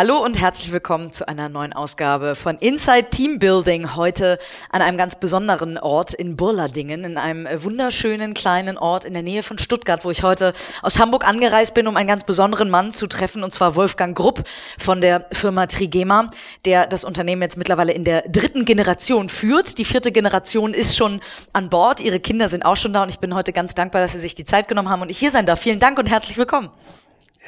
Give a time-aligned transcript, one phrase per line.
[0.00, 3.96] Hallo und herzlich willkommen zu einer neuen Ausgabe von Inside Team Building.
[3.96, 4.38] Heute
[4.70, 9.42] an einem ganz besonderen Ort in Burladingen, in einem wunderschönen kleinen Ort in der Nähe
[9.42, 13.08] von Stuttgart, wo ich heute aus Hamburg angereist bin, um einen ganz besonderen Mann zu
[13.08, 14.44] treffen, und zwar Wolfgang Grupp
[14.78, 16.30] von der Firma Trigema,
[16.64, 19.76] der das Unternehmen jetzt mittlerweile in der dritten Generation führt.
[19.76, 21.20] Die vierte Generation ist schon
[21.52, 24.12] an Bord, ihre Kinder sind auch schon da und ich bin heute ganz dankbar, dass
[24.12, 25.60] Sie sich die Zeit genommen haben und ich hier sein darf.
[25.60, 26.70] Vielen Dank und herzlich willkommen.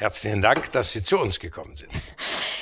[0.03, 1.89] Herzlichen Dank, dass Sie zu uns gekommen sind.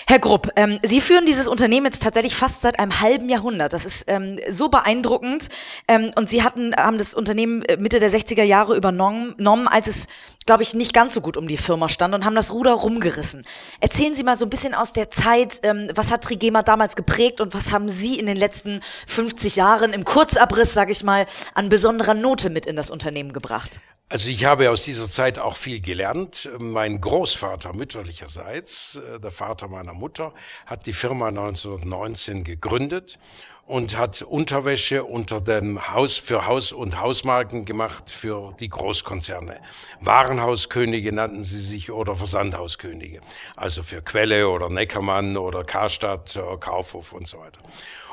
[0.06, 3.74] Herr Grupp, ähm, Sie führen dieses Unternehmen jetzt tatsächlich fast seit einem halben Jahrhundert.
[3.74, 5.50] Das ist ähm, so beeindruckend.
[5.88, 10.08] Ähm, und Sie hatten, haben das Unternehmen äh, Mitte der 60er Jahre übernommen, als es,
[10.46, 13.44] glaube ich, nicht ganz so gut um die Firma stand und haben das Ruder rumgerissen.
[13.80, 17.42] Erzählen Sie mal so ein bisschen aus der Zeit, ähm, was hat Trigema damals geprägt
[17.42, 21.26] und was haben Sie in den letzten 50 Jahren im Kurzabriss, sage ich mal,
[21.56, 23.80] an besonderer Note mit in das Unternehmen gebracht?
[24.12, 26.50] Also ich habe aus dieser Zeit auch viel gelernt.
[26.60, 30.34] Mein Großvater mütterlicherseits, äh, der Vater meiner Mutter,
[30.66, 33.20] hat die Firma 1919 gegründet
[33.66, 39.62] und hat Unterwäsche unter dem Haus für Haus- und Hausmarken gemacht für die Großkonzerne.
[40.02, 43.22] Warenhauskönige nannten sie sich oder Versandhauskönige.
[43.56, 47.62] Also für Quelle oder Neckermann oder Karstadt, äh, Kaufhof und so weiter.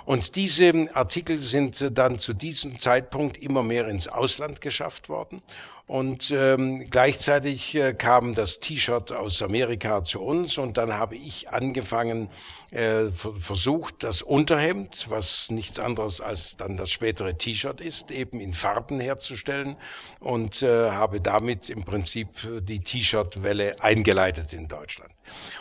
[0.05, 5.43] Und diese Artikel sind dann zu diesem Zeitpunkt immer mehr ins Ausland geschafft worden.
[5.89, 11.49] Und ähm, gleichzeitig äh, kam das T-Shirt aus Amerika zu uns und dann habe ich
[11.49, 12.29] angefangen,
[12.71, 18.53] äh, versucht, das Unterhemd, was nichts anderes als dann das spätere T-Shirt ist, eben in
[18.53, 19.77] Farben herzustellen
[20.21, 22.29] und äh, habe damit im Prinzip
[22.61, 25.11] die T-Shirt-Welle eingeleitet in Deutschland.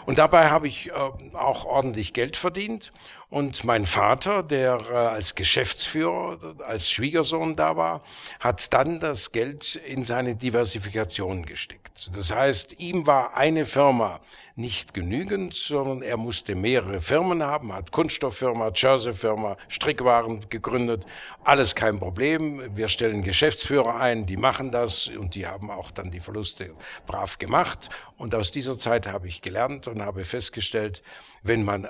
[0.06, 2.92] Und dabei habe ich äh, auch ordentlich Geld verdient
[3.30, 8.02] und mein Vater, der äh, als Geschäftsführer, als Schwiegersohn da war,
[8.40, 12.10] hat dann das Geld in seine Diversifikation gesteckt.
[12.16, 14.22] Das heißt, ihm war eine Firma
[14.58, 21.06] nicht genügend, sondern er musste mehrere Firmen haben, hat Kunststofffirma, Jersey-Firma, Strickwaren gegründet.
[21.44, 22.76] Alles kein Problem.
[22.76, 26.72] Wir stellen Geschäftsführer ein, die machen das und die haben auch dann die Verluste
[27.06, 27.90] brav gemacht.
[28.18, 31.04] Und aus dieser Zeit habe ich gelernt und habe festgestellt,
[31.44, 31.90] wenn man äh,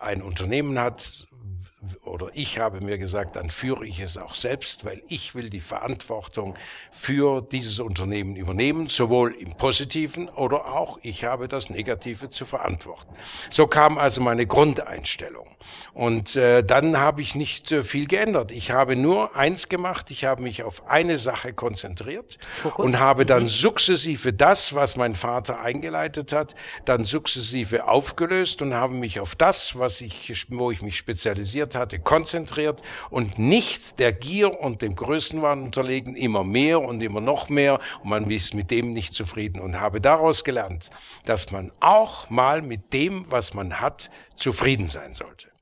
[0.00, 1.26] ein Unternehmen hat,
[2.04, 5.60] oder ich habe mir gesagt, dann führe ich es auch selbst, weil ich will die
[5.60, 6.54] Verantwortung
[6.90, 13.14] für dieses Unternehmen übernehmen, sowohl im Positiven oder auch ich habe das Negative zu verantworten.
[13.50, 15.48] So kam also meine Grundeinstellung.
[15.92, 18.50] Und äh, dann habe ich nicht äh, viel geändert.
[18.50, 22.84] Ich habe nur eins gemacht, ich habe mich auf eine Sache konzentriert Fokus.
[22.84, 23.48] und habe dann mhm.
[23.48, 29.78] sukzessive das, was mein Vater eingeleitet hat, dann sukzessive aufgelöst und habe mich auf das,
[29.78, 35.62] was ich, wo ich mich spezialisiert hatte, konzentriert und nicht der Gier und dem Größenwahn
[35.62, 39.80] unterlegen, immer mehr und immer noch mehr und man ist mit dem nicht zufrieden und
[39.80, 40.90] habe daraus gelernt,
[41.24, 45.53] dass man auch mal mit dem, was man hat, zufrieden sein sollte.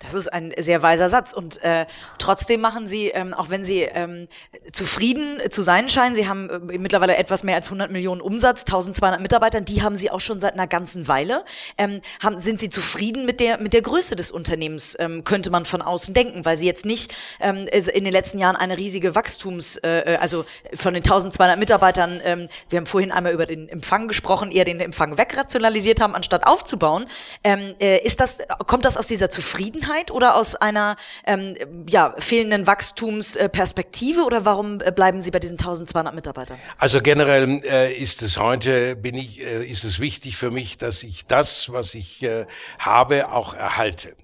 [0.00, 1.32] Das ist ein sehr weiser Satz.
[1.32, 1.86] Und äh,
[2.18, 4.26] trotzdem machen Sie, ähm, auch wenn Sie ähm,
[4.72, 9.20] zufrieden zu sein scheinen, Sie haben äh, mittlerweile etwas mehr als 100 Millionen Umsatz, 1200
[9.20, 11.44] Mitarbeiter, die haben Sie auch schon seit einer ganzen Weile.
[11.78, 15.64] Ähm, haben, sind Sie zufrieden mit der, mit der Größe des Unternehmens, ähm, könnte man
[15.64, 19.76] von außen denken, weil Sie jetzt nicht ähm, in den letzten Jahren eine riesige Wachstums,
[19.76, 20.44] äh, äh also
[20.74, 24.80] von den 1200 Mitarbeitern, ähm, wir haben vorhin einmal über den Empfang gesprochen, eher den
[24.80, 27.06] Empfang wegrationalisiert haben, anstatt aufzubauen.
[27.44, 29.83] Ähm, äh, ist das, kommt das aus dieser Zufriedenheit?
[29.84, 30.96] Zufriedenheit oder aus einer
[31.26, 31.56] ähm,
[31.88, 36.58] ja, fehlenden Wachstumsperspektive oder warum äh, bleiben Sie bei diesen 1200 Mitarbeitern?
[36.78, 41.02] Also generell äh, ist es heute, bin ich, äh, ist es wichtig für mich, dass
[41.02, 42.46] ich das, was ich äh,
[42.78, 44.14] habe, auch erhalte.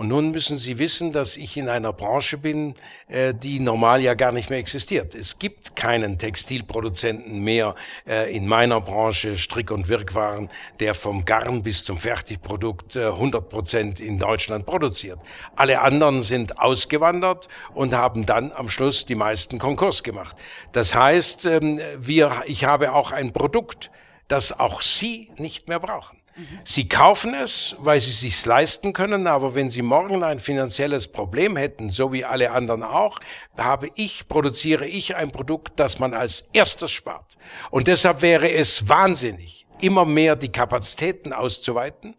[0.00, 2.74] Und nun müssen Sie wissen, dass ich in einer Branche bin,
[3.08, 5.14] äh, die normal ja gar nicht mehr existiert.
[5.14, 7.74] Es gibt keinen Textilproduzenten mehr
[8.06, 10.48] äh, in meiner Branche, Strick- und Wirkwaren,
[10.80, 15.18] der vom Garn bis zum Fertigprodukt 100 äh, Prozent in Deutschland produziert.
[15.54, 20.34] Alle anderen sind ausgewandert und haben dann am Schluss die meisten Konkurs gemacht.
[20.72, 23.90] Das heißt, ähm, wir, ich habe auch ein Produkt,
[24.28, 26.19] das auch Sie nicht mehr brauchen.
[26.64, 31.56] Sie kaufen es, weil sie sich's leisten können, aber wenn sie morgen ein finanzielles Problem
[31.56, 33.20] hätten, so wie alle anderen auch,
[33.58, 37.36] habe ich, produziere ich ein Produkt, das man als erstes spart.
[37.70, 42.16] Und deshalb wäre es wahnsinnig, immer mehr die Kapazitäten auszuweiten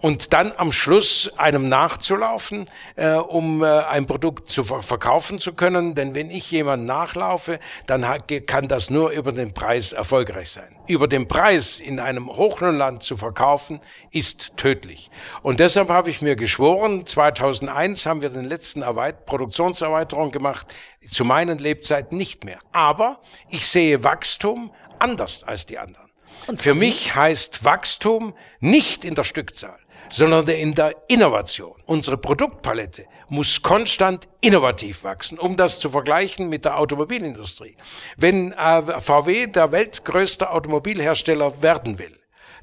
[0.00, 5.52] und dann am Schluss einem nachzulaufen, äh, um äh, ein Produkt zu ver verkaufen zu
[5.52, 5.94] können.
[5.94, 8.06] Denn wenn ich jemand nachlaufe, dann
[8.46, 10.76] kann das nur über den Preis erfolgreich sein.
[10.86, 13.80] Über den Preis in einem Hochlohnland zu verkaufen,
[14.10, 15.10] ist tödlich.
[15.42, 20.66] Und deshalb habe ich mir geschworen, 2001 haben wir den letzten Erweit Produktionserweiterung gemacht,
[21.08, 22.58] zu meinen Lebzeiten nicht mehr.
[22.72, 26.09] Aber ich sehe Wachstum anders als die anderen.
[26.58, 29.78] Für mich heißt Wachstum nicht in der Stückzahl,
[30.10, 31.74] sondern in der Innovation.
[31.86, 37.76] Unsere Produktpalette muss konstant innovativ wachsen, um das zu vergleichen mit der Automobilindustrie.
[38.16, 42.19] Wenn äh, VW der weltgrößte Automobilhersteller werden will,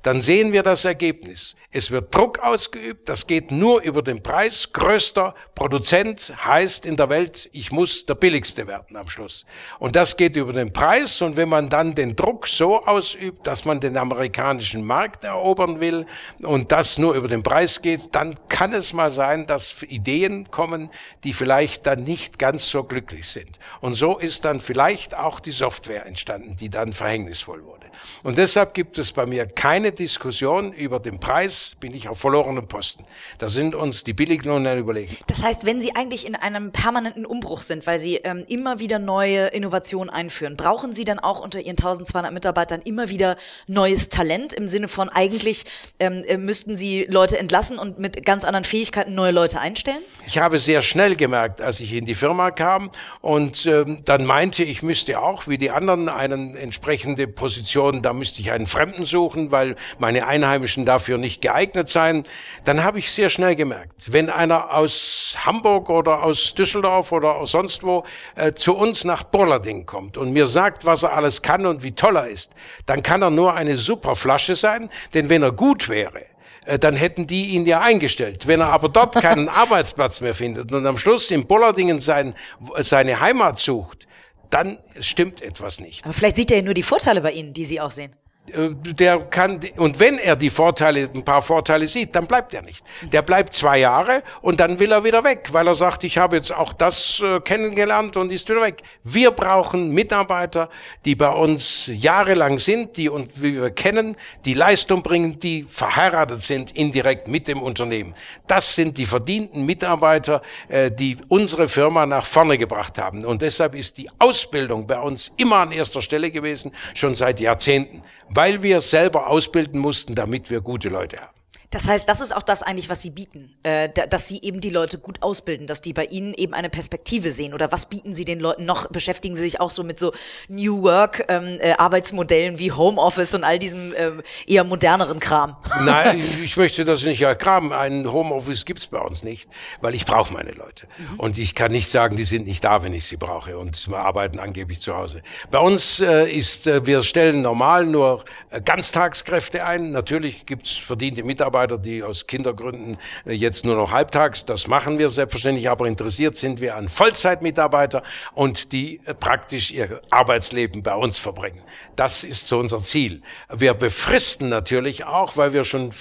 [0.07, 1.57] dann sehen wir das Ergebnis.
[1.69, 4.71] Es wird Druck ausgeübt, das geht nur über den Preis.
[4.71, 9.45] Größter Produzent heißt in der Welt, ich muss der billigste werden am Schluss.
[9.79, 11.21] Und das geht über den Preis.
[11.21, 16.05] Und wenn man dann den Druck so ausübt, dass man den amerikanischen Markt erobern will
[16.39, 20.89] und das nur über den Preis geht, dann kann es mal sein, dass Ideen kommen,
[21.25, 23.59] die vielleicht dann nicht ganz so glücklich sind.
[23.81, 27.87] Und so ist dann vielleicht auch die Software entstanden, die dann verhängnisvoll wurde.
[28.23, 32.67] Und deshalb gibt es bei mir keine Diskussion über den Preis, bin ich auf verlorenem
[32.67, 33.05] Posten.
[33.37, 35.17] Da sind uns die Billiglohner überlegen.
[35.27, 38.99] Das heißt, wenn Sie eigentlich in einem permanenten Umbruch sind, weil Sie ähm, immer wieder
[38.99, 44.53] neue Innovationen einführen, brauchen Sie dann auch unter Ihren 1200 Mitarbeitern immer wieder neues Talent
[44.53, 45.65] im Sinne von eigentlich
[45.99, 50.01] ähm, äh, müssten Sie Leute entlassen und mit ganz anderen Fähigkeiten neue Leute einstellen?
[50.25, 52.91] Ich habe sehr schnell gemerkt, als ich in die Firma kam
[53.21, 58.41] und ähm, dann meinte, ich müsste auch wie die anderen eine entsprechende Position, da müsste
[58.41, 62.23] ich einen Fremden suchen, weil meine Einheimischen dafür nicht geeignet seien.
[62.63, 67.57] Dann habe ich sehr schnell gemerkt, wenn einer aus Hamburg oder aus Düsseldorf oder aus
[67.57, 68.03] sonst wo
[68.35, 71.93] äh, zu uns nach Bollarding kommt und mir sagt, was er alles kann und wie
[71.93, 72.51] toll er ist,
[72.85, 76.25] dann kann er nur eine super Flasche sein, denn wenn er gut wäre,
[76.65, 78.45] äh, dann hätten die ihn ja eingestellt.
[78.45, 82.35] Wenn er aber dort keinen Arbeitsplatz mehr findet und am Schluss in Bollardingen sein,
[82.79, 84.07] seine Heimat sucht,
[84.49, 86.03] dann stimmt etwas nicht.
[86.05, 88.15] Aber vielleicht sieht er ja nur die Vorteile bei Ihnen, die Sie auch sehen.
[88.51, 92.61] Äh, der kann, und wenn er die Vorteile, ein paar Vorteile sieht, dann bleibt er
[92.61, 92.83] nicht.
[93.03, 96.37] Der bleibt zwei Jahre und dann will er wieder weg, weil er sagt, ich habe
[96.37, 98.83] jetzt auch das äh, kennengelernt und ist wieder weg.
[99.03, 100.69] Wir brauchen Mitarbeiter,
[101.03, 104.15] die bei uns jahrelang sind, die und wie wir kennen,
[104.45, 108.15] die Leistung bringen, die verheiratet sind indirekt mit dem Unternehmen.
[108.47, 113.25] Das sind die verdienten Mitarbeiter, äh, die unsere Firma nach vorne gebracht haben.
[113.25, 118.03] Und deshalb ist die Ausbildung bei uns immer an erster Stelle gewesen, schon seit Jahrzehnten
[118.37, 121.36] weil wir selber ausbilden mussten, damit wir gute Leute haben.
[121.69, 124.69] Das heißt, das ist auch das eigentlich, was Sie bieten, äh, dass Sie eben die
[124.69, 127.53] Leute gut ausbilden, dass die bei Ihnen eben eine Perspektive sehen.
[127.53, 128.87] Oder was bieten Sie den Leuten noch?
[128.87, 130.13] Beschäftigen Sie sich auch so mit so
[130.47, 134.11] New Work ähm, äh, Arbeitsmodellen wie Homeoffice und all diesem äh,
[134.47, 135.57] eher moderneren Kram?
[135.81, 137.73] Nein, ich möchte das nicht Kram.
[137.73, 139.49] Ein Homeoffice gibt's bei uns nicht,
[139.81, 141.19] weil ich brauche meine Leute mhm.
[141.19, 143.99] und ich kann nicht sagen, die sind nicht da, wenn ich sie brauche und wir
[143.99, 145.21] arbeiten angeblich zu Hause.
[145.51, 149.91] Bei uns äh, ist, äh, wir stellen normal nur äh, Ganztagskräfte ein.
[149.91, 154.99] Natürlich gibt's verdiente Mitarbeiter Mitarbeiter, die aus Kindergründen äh, jetzt nur noch halbtags, das machen
[154.99, 160.95] wir selbstverständlich, aber interessiert sind wir an Vollzeitmitarbeiter und die äh, praktisch ihr Arbeitsleben bei
[160.95, 161.61] uns verbringen.
[161.95, 163.21] Das ist so unser Ziel.
[163.51, 165.91] Wir befristen natürlich auch, weil wir schon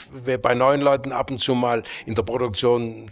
[0.42, 3.10] bei neuen Leuten ab und zu mal in der Produktion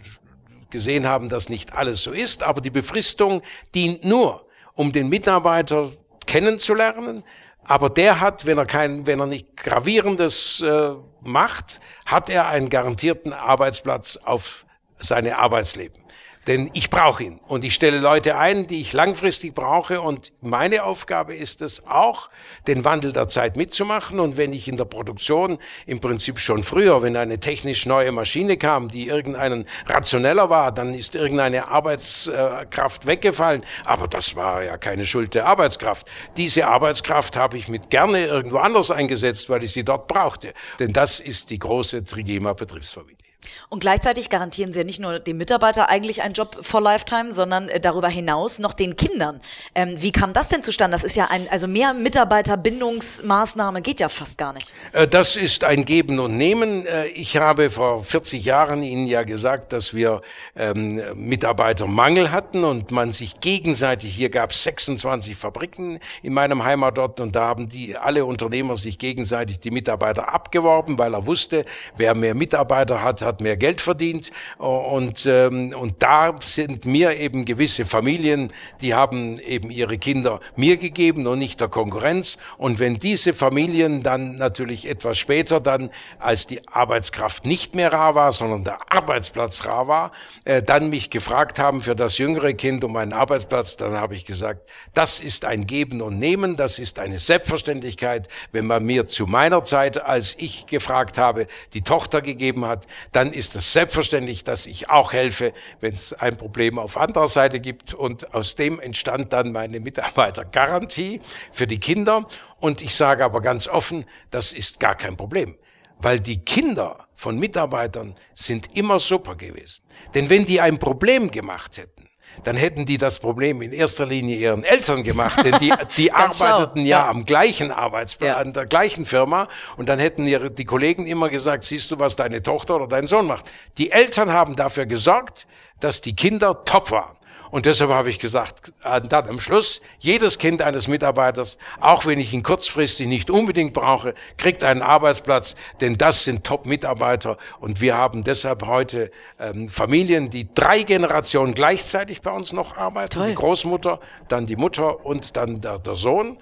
[0.69, 3.41] gesehen haben, dass nicht alles so ist, aber die Befristung
[3.73, 5.91] dient nur, um den Mitarbeiter
[6.27, 7.23] kennenzulernen,
[7.65, 12.69] aber der hat, wenn er kein, wenn er nicht gravierendes äh, macht, hat er einen
[12.69, 14.65] garantierten Arbeitsplatz auf
[14.99, 16.04] seine Arbeitsleben.
[16.47, 17.39] Denn ich brauche ihn.
[17.47, 20.01] Und ich stelle Leute ein, die ich langfristig brauche.
[20.01, 22.29] Und meine Aufgabe ist es auch,
[22.67, 24.19] den Wandel der Zeit mitzumachen.
[24.19, 28.57] Und wenn ich in der Produktion im Prinzip schon früher, wenn eine technisch neue Maschine
[28.57, 35.05] kam, die irgendeinen rationeller war, dann ist irgendeine Arbeitskraft weggefallen, aber das war ja keine
[35.05, 36.09] Schuld der Arbeitskraft.
[36.37, 40.93] Diese Arbeitskraft habe ich mit gerne irgendwo anders eingesetzt, weil ich sie dort brauchte, denn
[40.93, 43.24] das ist die große Trigema Betriebsfamilie.
[43.69, 47.69] Und gleichzeitig garantieren sie ja nicht nur dem Mitarbeiter eigentlich einen Job for Lifetime, sondern
[47.69, 49.41] äh, darüber hinaus noch den Kindern.
[49.73, 50.95] Ähm, wie kam das denn zustande?
[50.95, 54.73] Das ist ja ein, also mehr Mitarbeiterbindungsmaßnahme geht ja fast gar nicht.
[54.93, 56.85] Äh, das ist ein Geben und Nehmen.
[56.85, 60.21] Äh, ich habe vor 40 Jahren Ihnen ja gesagt, dass wir
[60.55, 67.19] ähm, Mitarbeitermangel hatten und man sich gegenseitig, hier gab es 26 Fabriken in meinem Heimatort
[67.19, 71.65] und da haben die alle Unternehmer sich gegenseitig die Mitarbeiter abgeworben, weil er wusste,
[71.97, 77.17] wer mehr Mitarbeiter hat, hat hat mehr Geld verdient und, ähm, und da sind mir
[77.17, 82.37] eben gewisse Familien, die haben eben ihre Kinder mir gegeben und nicht der Konkurrenz.
[82.57, 85.89] Und wenn diese Familien dann natürlich etwas später dann,
[86.19, 90.11] als die Arbeitskraft nicht mehr rar war, sondern der Arbeitsplatz rar war,
[90.45, 94.23] äh, dann mich gefragt haben für das jüngere Kind um einen Arbeitsplatz, dann habe ich
[94.23, 98.29] gesagt, das ist ein Geben und Nehmen, das ist eine Selbstverständlichkeit.
[98.53, 103.24] Wenn man mir zu meiner Zeit, als ich gefragt habe, die Tochter gegeben hat, dann
[103.31, 107.93] ist es selbstverständlich, dass ich auch helfe, wenn es ein Problem auf anderer Seite gibt.
[107.93, 112.27] Und aus dem entstand dann meine Mitarbeitergarantie für die Kinder.
[112.59, 115.55] Und ich sage aber ganz offen, das ist gar kein Problem,
[115.99, 119.83] weil die Kinder von Mitarbeitern sind immer super gewesen.
[120.13, 121.94] Denn wenn die ein Problem gemacht hätten,
[122.43, 126.81] dann hätten die das Problem in erster Linie ihren Eltern gemacht, denn die, die arbeiteten
[126.81, 128.37] ja, ja, am gleichen Arbeitsplatz, ja.
[128.37, 132.15] an der gleichen Firma und dann hätten ihre, die Kollegen immer gesagt, siehst du, was
[132.15, 133.51] deine Tochter oder dein Sohn macht.
[133.77, 135.47] Die Eltern haben dafür gesorgt,
[135.79, 137.14] dass die Kinder top waren.
[137.51, 142.19] Und deshalb habe ich gesagt, äh, dann am Schluss, jedes Kind eines Mitarbeiters, auch wenn
[142.19, 147.37] ich ihn kurzfristig nicht unbedingt brauche, kriegt einen Arbeitsplatz, denn das sind Top-Mitarbeiter.
[147.59, 153.11] Und wir haben deshalb heute ähm, Familien, die drei Generationen gleichzeitig bei uns noch arbeiten.
[153.11, 153.29] Toll.
[153.29, 156.37] Die Großmutter, dann die Mutter und dann der, der Sohn.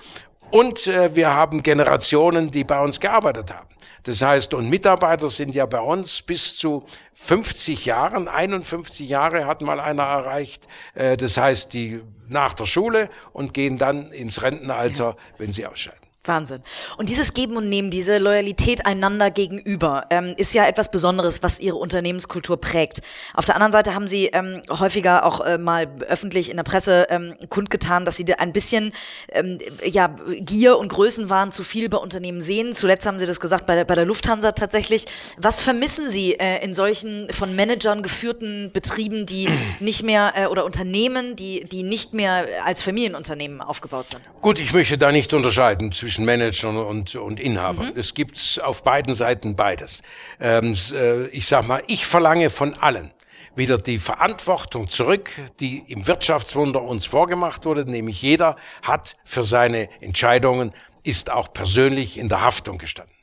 [0.51, 3.67] Und äh, wir haben Generationen, die bei uns gearbeitet haben.
[4.03, 6.83] Das heißt, und Mitarbeiter sind ja bei uns bis zu
[7.25, 10.67] 50 Jahren, 51 Jahre hat mal einer erreicht.
[10.93, 16.02] Äh, das heißt, die nach der Schule und gehen dann ins Rentenalter, wenn sie ausscheiden.
[16.25, 16.61] Wahnsinn.
[16.97, 21.59] Und dieses Geben und Nehmen, diese Loyalität einander gegenüber, ähm, ist ja etwas Besonderes, was
[21.59, 23.01] ihre Unternehmenskultur prägt.
[23.33, 27.07] Auf der anderen Seite haben sie ähm, häufiger auch äh, mal öffentlich in der Presse
[27.09, 28.93] ähm, kundgetan, dass sie ein bisschen
[29.31, 32.73] ähm, ja, Gier und Größenwahn zu viel bei Unternehmen sehen.
[32.73, 35.05] Zuletzt haben sie das gesagt bei der, bei der Lufthansa tatsächlich.
[35.37, 39.49] Was vermissen Sie äh, in solchen von Managern geführten Betrieben, die
[39.79, 44.21] nicht mehr äh, oder Unternehmen, die, die nicht mehr als Familienunternehmen aufgebaut sind?
[44.41, 47.85] Gut, ich möchte da nicht unterscheiden zwischen zwischen Manager und, und Inhaber.
[47.85, 47.93] Mhm.
[47.95, 50.03] Es gibt auf beiden Seiten beides.
[50.39, 53.11] Ähm, äh, ich sag mal, ich verlange von allen
[53.55, 55.29] wieder die Verantwortung zurück,
[55.59, 62.17] die im Wirtschaftswunder uns vorgemacht wurde, nämlich jeder hat für seine Entscheidungen, ist auch persönlich
[62.17, 63.13] in der Haftung gestanden.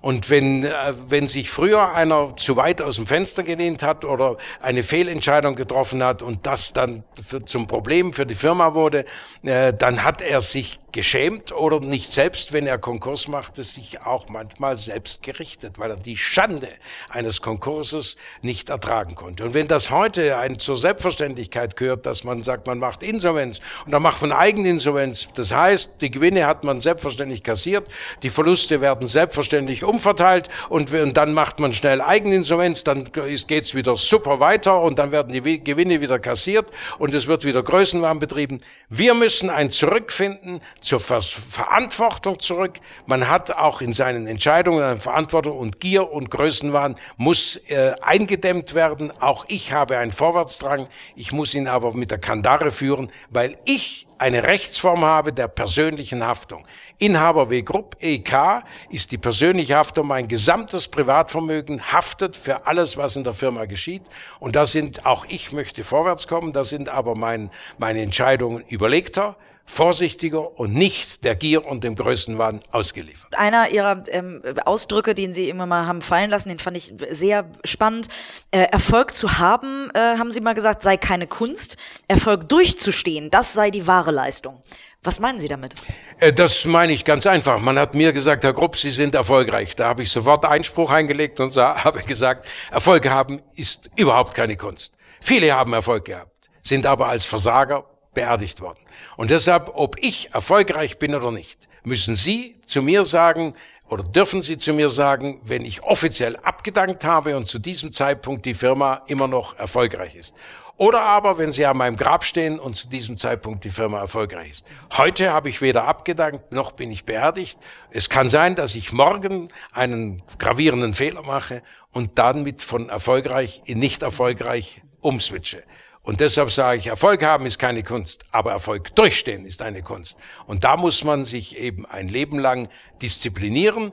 [0.00, 4.36] Und wenn, äh, wenn sich früher einer zu weit aus dem Fenster gelehnt hat oder
[4.60, 9.04] eine Fehlentscheidung getroffen hat und das dann für, zum Problem für die Firma wurde,
[9.42, 14.28] äh, dann hat er sich geschämt oder nicht selbst, wenn er Konkurs machte, sich auch
[14.28, 16.68] manchmal selbst gerichtet, weil er die Schande
[17.10, 19.44] eines Konkurses nicht ertragen konnte.
[19.44, 23.90] Und wenn das heute ein, zur Selbstverständlichkeit gehört, dass man sagt, man macht Insolvenz und
[23.90, 27.88] dann macht man Eigeninsolvenz, das heißt, die Gewinne hat man selbstverständlich kassiert,
[28.22, 33.96] die Verluste werden selbstverständlich umverteilt und, und dann macht man schnell Eigeninsolvenz, dann geht's wieder
[33.96, 36.70] super weiter und dann werden die Gewinne wieder kassiert
[37.00, 38.60] und es wird wieder Größenwahn betrieben.
[38.88, 42.74] Wir müssen ein Zurückfinden zur Verantwortung zurück.
[43.06, 48.74] Man hat auch in seinen Entscheidungen eine Verantwortung und Gier und Größenwahn muss äh, eingedämmt
[48.74, 49.10] werden.
[49.20, 50.86] Auch ich habe einen Vorwärtsdrang.
[51.16, 56.22] Ich muss ihn aber mit der Kandare führen, weil ich eine Rechtsform habe der persönlichen
[56.22, 56.66] Haftung.
[56.98, 60.06] Inhaber W Group EK ist die persönliche Haftung.
[60.06, 64.02] Mein gesamtes Privatvermögen haftet für alles, was in der Firma geschieht.
[64.38, 69.36] Und da sind, auch ich möchte vorwärts kommen, da sind aber mein, meine Entscheidungen überlegter,
[69.66, 73.34] vorsichtiger und nicht der Gier und dem Größenwahn ausgeliefert.
[73.36, 77.46] Einer ihrer ähm, Ausdrücke, den Sie immer mal haben fallen lassen, den fand ich sehr
[77.64, 78.08] spannend.
[78.50, 81.76] Äh, Erfolg zu haben, äh, haben Sie mal gesagt, sei keine Kunst.
[82.08, 84.62] Erfolg durchzustehen, das sei die wahre Leistung.
[85.02, 85.74] Was meinen Sie damit?
[86.18, 87.58] Äh, das meine ich ganz einfach.
[87.60, 89.76] Man hat mir gesagt, Herr Grupp, Sie sind erfolgreich.
[89.76, 94.92] Da habe ich sofort Einspruch eingelegt und habe gesagt, Erfolg haben ist überhaupt keine Kunst.
[95.20, 98.78] Viele haben Erfolg gehabt, sind aber als Versager beerdigt worden.
[99.16, 103.54] Und deshalb, ob ich erfolgreich bin oder nicht, müssen Sie zu mir sagen,
[103.88, 108.46] oder dürfen Sie zu mir sagen, wenn ich offiziell abgedankt habe und zu diesem Zeitpunkt
[108.46, 110.34] die Firma immer noch erfolgreich ist.
[110.76, 114.50] Oder aber, wenn Sie an meinem Grab stehen und zu diesem Zeitpunkt die Firma erfolgreich
[114.50, 114.66] ist.
[114.96, 117.58] Heute habe ich weder abgedankt, noch bin ich beerdigt.
[117.90, 123.62] Es kann sein, dass ich morgen einen gravierenden Fehler mache und dann mit von erfolgreich
[123.66, 125.62] in nicht erfolgreich umswitche.
[126.04, 130.18] Und deshalb sage ich, Erfolg haben ist keine Kunst, aber Erfolg durchstehen ist eine Kunst.
[130.46, 132.68] Und da muss man sich eben ein Leben lang
[133.00, 133.92] disziplinieren,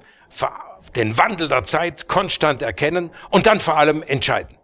[0.96, 4.58] den Wandel der Zeit konstant erkennen und dann vor allem entscheiden.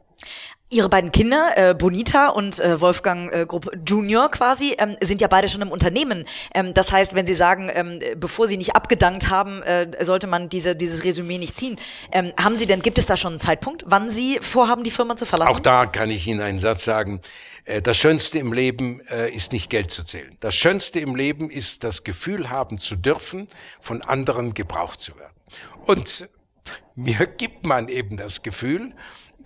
[0.70, 5.30] Ihre beiden Kinder, äh, Bonita und äh, Wolfgang äh, Grupp Junior quasi, ähm, sind ja
[5.30, 6.26] beide schon im Unternehmen.
[6.54, 10.50] Ähm, das heißt, wenn Sie sagen, ähm, bevor Sie nicht abgedankt haben, äh, sollte man
[10.50, 11.78] diese, dieses Resümee nicht ziehen.
[12.12, 15.16] Ähm, haben Sie denn, gibt es da schon einen Zeitpunkt, wann Sie vorhaben, die Firma
[15.16, 15.54] zu verlassen?
[15.54, 17.22] Auch da kann ich Ihnen einen Satz sagen.
[17.64, 20.36] Äh, das Schönste im Leben äh, ist nicht Geld zu zählen.
[20.42, 23.48] Das Schönste im Leben ist das Gefühl haben zu dürfen,
[23.80, 25.34] von anderen gebraucht zu werden.
[25.86, 26.28] Und
[26.96, 28.94] mir gibt man eben das Gefühl,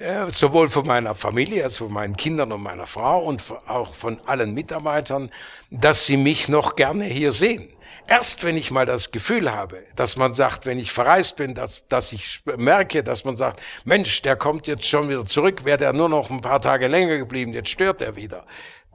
[0.01, 4.19] äh, sowohl von meiner Familie, also von meinen Kindern und meiner Frau und auch von
[4.25, 5.31] allen Mitarbeitern,
[5.69, 7.69] dass sie mich noch gerne hier sehen.
[8.07, 11.87] Erst wenn ich mal das Gefühl habe, dass man sagt, wenn ich verreist bin, dass,
[11.87, 15.93] dass ich merke, dass man sagt, Mensch, der kommt jetzt schon wieder zurück, wäre der
[15.93, 18.45] nur noch ein paar Tage länger geblieben, jetzt stört er wieder.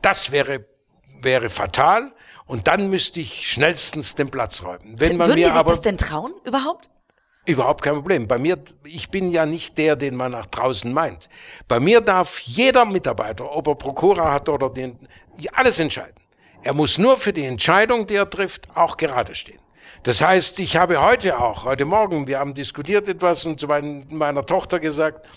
[0.03, 0.67] Das wäre,
[1.23, 2.13] wäre fatal
[2.47, 4.99] und dann müsste ich schnellstens den Platz räumen.
[4.99, 6.91] Wenn man Würden mir die sich aber, das denn trauen überhaupt?
[7.47, 8.27] Überhaupt kein Problem.
[8.27, 11.29] Bei mir, ich bin ja nicht der, den man nach draußen meint.
[11.69, 14.99] Bei mir darf jeder Mitarbeiter, ob er Prokura hat oder den,
[15.53, 16.17] alles entscheiden.
[16.63, 19.61] Er muss nur für die Entscheidung, die er trifft, auch gerade stehen.
[20.03, 24.45] Das heißt, ich habe heute auch, heute Morgen, wir haben diskutiert etwas und zu meiner
[24.45, 25.29] Tochter gesagt,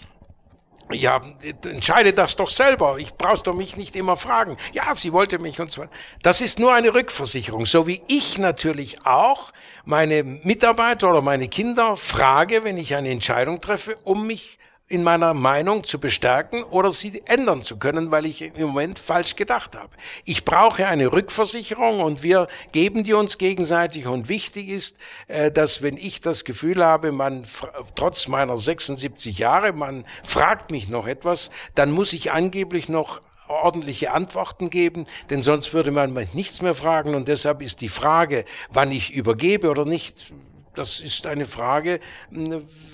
[0.92, 1.22] ja,
[1.66, 2.98] entscheide das doch selber.
[2.98, 4.58] Ich brauchst doch mich nicht immer fragen.
[4.74, 5.86] Ja, sie wollte mich und so.
[6.22, 7.66] Das ist nur eine Rückversicherung.
[7.66, 9.52] So wie ich natürlich auch
[9.86, 14.59] meine Mitarbeiter oder meine Kinder frage, wenn ich eine Entscheidung treffe, um mich
[14.90, 19.36] in meiner Meinung zu bestärken oder sie ändern zu können, weil ich im Moment falsch
[19.36, 19.90] gedacht habe.
[20.26, 25.84] Ich brauche eine Rückversicherung und wir geben die uns gegenseitig und wichtig ist, äh, dass
[25.84, 27.46] wenn ich das Gefühl habe, man
[27.94, 34.12] trotz meiner 76 Jahre, man fragt mich noch etwas, dann muss ich angeblich noch ordentliche
[34.12, 38.46] Antworten geben, denn sonst würde man mich nichts mehr fragen und deshalb ist die Frage,
[38.70, 40.32] wann ich übergebe oder nicht,
[40.80, 42.00] das ist eine Frage,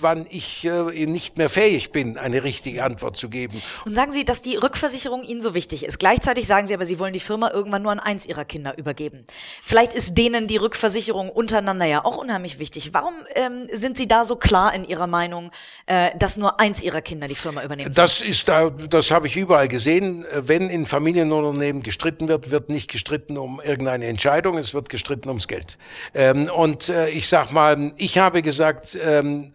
[0.00, 3.62] wann ich äh, nicht mehr fähig bin, eine richtige Antwort zu geben.
[3.84, 6.00] Und sagen Sie, dass die Rückversicherung Ihnen so wichtig ist.
[6.00, 9.24] Gleichzeitig sagen Sie aber, Sie wollen die Firma irgendwann nur an eins Ihrer Kinder übergeben.
[9.62, 12.90] Vielleicht ist denen die Rückversicherung untereinander ja auch unheimlich wichtig.
[12.92, 15.52] Warum ähm, sind Sie da so klar in Ihrer Meinung,
[15.86, 18.02] äh, dass nur eins Ihrer Kinder die Firma übernehmen soll?
[18.02, 20.26] Das ist da, das habe ich überall gesehen.
[20.32, 25.46] Wenn in Familienunternehmen gestritten wird, wird nicht gestritten um irgendeine Entscheidung, es wird gestritten ums
[25.46, 25.78] Geld.
[26.14, 29.52] Ähm, und äh, ich sag mal, ähm, ich habe gesagt, ähm,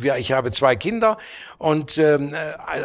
[0.00, 1.18] ja, ich habe zwei Kinder
[1.58, 2.34] und ähm,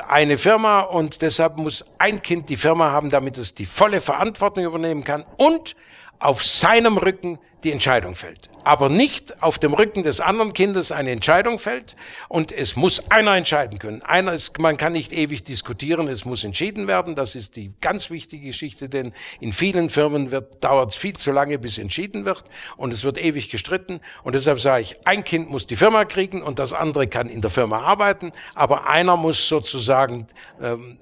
[0.10, 4.66] eine Firma und deshalb muss ein Kind die Firma haben, damit es die volle Verantwortung
[4.66, 5.76] übernehmen kann und
[6.20, 8.50] auf seinem Rücken die Entscheidung fällt.
[8.64, 11.96] Aber nicht auf dem Rücken des anderen Kindes eine Entscheidung fällt
[12.28, 14.02] und es muss einer entscheiden können.
[14.04, 17.16] Einer ist, man kann nicht ewig diskutieren, es muss entschieden werden.
[17.16, 21.32] Das ist die ganz wichtige Geschichte, denn in vielen Firmen wird, dauert es viel zu
[21.32, 22.44] lange, bis entschieden wird
[22.76, 24.02] und es wird ewig gestritten.
[24.24, 27.42] Und deshalb sage ich, ein Kind muss die Firma kriegen und das andere kann in
[27.42, 30.28] der Firma arbeiten, aber einer muss sozusagen
[30.62, 31.00] ähm,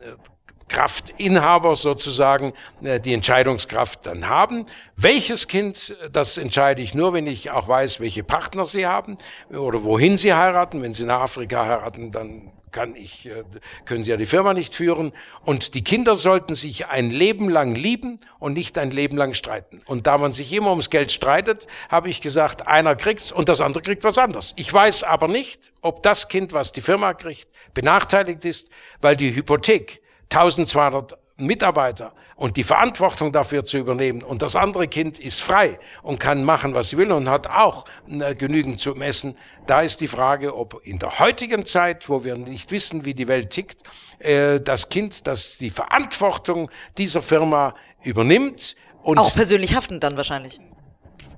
[0.67, 4.65] Kraftinhaber sozusagen äh, die Entscheidungskraft dann haben.
[4.95, 9.17] Welches Kind, das entscheide ich nur, wenn ich auch weiß, welche Partner sie haben
[9.49, 10.81] oder wohin sie heiraten.
[10.81, 13.43] Wenn sie nach Afrika heiraten, dann kann ich, äh,
[13.85, 15.13] können sie ja die Firma nicht führen.
[15.45, 19.81] Und die Kinder sollten sich ein Leben lang lieben und nicht ein Leben lang streiten.
[19.87, 23.61] Und da man sich immer ums Geld streitet, habe ich gesagt, einer kriegt's und das
[23.61, 24.53] andere kriegt was anderes.
[24.57, 29.33] Ich weiß aber nicht, ob das Kind, was die Firma kriegt, benachteiligt ist, weil die
[29.33, 35.79] Hypothek 1200 Mitarbeiter und die Verantwortung dafür zu übernehmen und das andere Kind ist frei
[36.01, 39.37] und kann machen, was sie will und hat auch äh, genügend zu messen.
[39.67, 43.27] Da ist die Frage, ob in der heutigen Zeit, wo wir nicht wissen, wie die
[43.27, 43.77] Welt tickt,
[44.19, 50.59] äh, das Kind, das die Verantwortung dieser Firma übernimmt und auch persönlich haftend dann wahrscheinlich.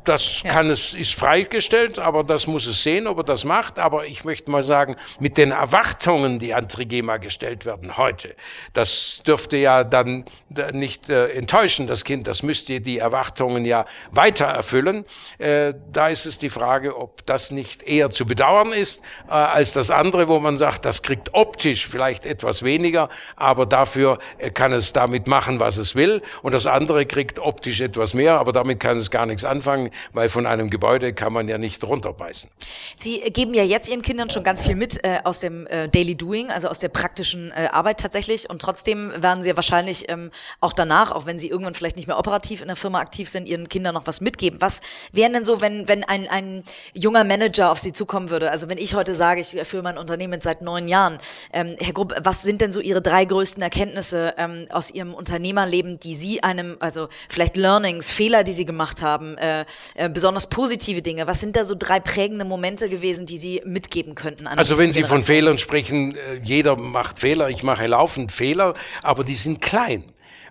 [0.08, 0.52] Das ja.
[0.52, 3.78] kann es, ist freigestellt, aber das muss es sehen, ob er das macht.
[3.78, 8.34] Aber ich möchte mal sagen, mit den Erwartungen, die an Trigema gestellt werden heute,
[8.72, 10.24] das dürfte ja dann
[10.72, 12.26] nicht äh, enttäuschen, das Kind.
[12.28, 15.04] Das müsste die Erwartungen ja weiter erfüllen.
[15.40, 19.74] Äh, da ist es die Frage, ob das nicht eher zu bedauern ist, äh, als
[19.74, 24.72] das andere, wo man sagt, das kriegt optisch vielleicht etwas weniger, aber dafür äh, kann
[24.72, 26.22] es damit machen, was es will.
[26.44, 30.30] Und das andere kriegt optisch etwas mehr, aber damit kann es gar nichts anfangen weil
[30.30, 32.50] von einem Gebäude kann man ja nicht runterbeißen.
[32.98, 36.16] Sie geben ja jetzt Ihren Kindern schon ganz viel mit äh, aus dem äh, Daily
[36.16, 38.50] Doing, also aus der praktischen äh, Arbeit tatsächlich.
[38.50, 40.32] Und trotzdem werden Sie ja wahrscheinlich ähm,
[40.62, 43.48] auch danach, auch wenn Sie irgendwann vielleicht nicht mehr operativ in der Firma aktiv sind,
[43.48, 44.62] Ihren Kindern noch was mitgeben.
[44.62, 44.82] Was
[45.12, 48.52] wären denn so, wenn, wenn ein, ein junger Manager auf Sie zukommen würde?
[48.52, 51.20] Also wenn ich heute sage, ich führe mein Unternehmen seit neun Jahren.
[51.54, 56.00] Ähm, Herr Grupp, was sind denn so Ihre drei größten Erkenntnisse ähm, aus Ihrem Unternehmerleben,
[56.00, 59.66] die Sie einem, also vielleicht Learnings, Fehler, die Sie gemacht haben, äh,
[59.96, 61.28] äh, besonders positive Dinge.
[61.28, 64.48] Was sind da so drei prägende Momente gewesen, die Sie mitgeben könnten?
[64.48, 69.24] also wenn Sie von Fehlern sprechen, äh, jeder macht Fehler, ich mache laufend Fehler, aber
[69.24, 70.04] die sind klein.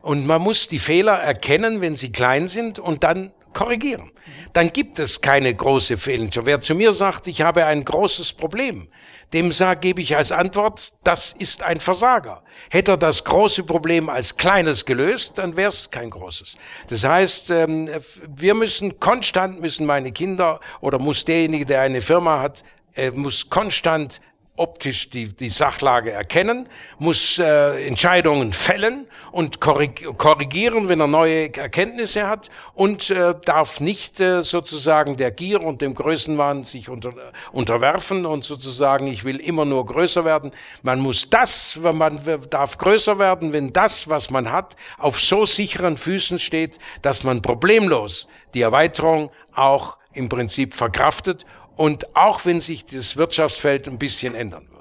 [0.02, 4.12] Und man muss die Fehler erkennen, wenn sie klein sind und dann korrigieren.
[4.56, 6.30] Dann gibt es keine große Fehler.
[6.44, 8.88] Wer zu mir sagt, ich habe ein großes Problem,
[9.34, 12.42] dem sage, gebe ich als Antwort, das ist ein Versager.
[12.70, 16.56] Hätte er das große Problem als kleines gelöst, dann wäre es kein großes.
[16.88, 17.90] Das heißt, ähm,
[18.34, 22.64] wir müssen konstant, müssen meine Kinder oder muss derjenige, der eine Firma hat,
[23.12, 24.22] muss konstant
[24.56, 32.26] optisch die, die Sachlage erkennen, muss äh, Entscheidungen fällen und korrigieren, wenn er neue Erkenntnisse
[32.26, 37.12] hat und äh, darf nicht äh, sozusagen der Gier und dem Größenwahn sich unter,
[37.52, 40.52] unterwerfen und sozusagen, ich will immer nur größer werden.
[40.82, 45.96] Man muss das, man darf größer werden, wenn das, was man hat, auf so sicheren
[45.96, 51.44] Füßen steht, dass man problemlos die Erweiterung auch im Prinzip verkraftet
[51.76, 54.76] und auch wenn sich das Wirtschaftsfeld ein bisschen ändern würde.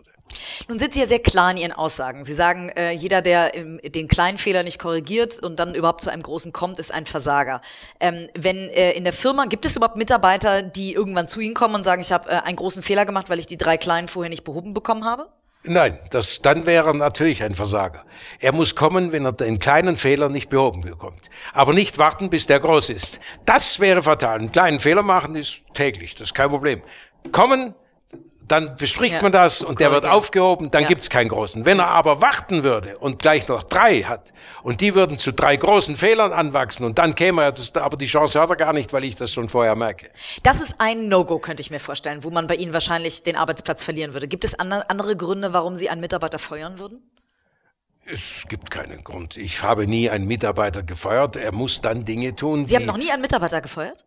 [0.68, 2.24] Nun sind Sie ja sehr klar in Ihren Aussagen.
[2.24, 6.10] Sie sagen, äh, jeder, der im, den kleinen Fehler nicht korrigiert und dann überhaupt zu
[6.10, 7.62] einem großen kommt, ist ein Versager.
[8.00, 11.76] Ähm, wenn äh, in der Firma, gibt es überhaupt Mitarbeiter, die irgendwann zu Ihnen kommen
[11.76, 14.30] und sagen, ich habe äh, einen großen Fehler gemacht, weil ich die drei kleinen vorher
[14.30, 15.30] nicht behoben bekommen habe?
[15.68, 18.06] Nein, das, dann wäre er natürlich ein Versager.
[18.40, 21.30] Er muss kommen, wenn er den kleinen Fehler nicht behoben bekommt.
[21.54, 23.20] Aber nicht warten, bis der groß ist.
[23.46, 24.40] Das wäre fatal.
[24.40, 26.82] Einen kleinen Fehler machen ist täglich, das ist kein Problem.
[27.32, 27.74] Kommen,
[28.48, 29.22] dann bespricht ja.
[29.22, 30.88] man das und der wird aufgehoben, dann ja.
[30.88, 31.66] gibt's keinen großen.
[31.66, 35.56] Wenn er aber warten würde und gleich noch drei hat und die würden zu drei
[35.56, 38.94] großen Fehlern anwachsen und dann käme er, das, aber die Chance hat er gar nicht,
[38.94, 40.10] weil ich das schon vorher merke.
[40.44, 43.84] Das ist ein No-Go, könnte ich mir vorstellen, wo man bei Ihnen wahrscheinlich den Arbeitsplatz
[43.84, 44.28] verlieren würde.
[44.28, 47.02] Gibt es andere Gründe, warum Sie einen Mitarbeiter feuern würden?
[48.08, 49.36] Es gibt keinen Grund.
[49.36, 51.38] Ich habe nie einen Mitarbeiter gefeuert.
[51.38, 52.68] Er muss dann Dinge tun.
[52.68, 54.06] Sie haben noch nie einen Mitarbeiter gefeuert?